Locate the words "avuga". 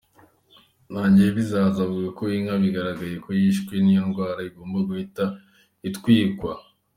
1.85-2.07